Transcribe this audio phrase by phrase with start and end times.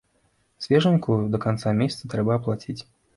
[0.65, 2.77] Свежанькую, да канца месяца трэба аплаціць.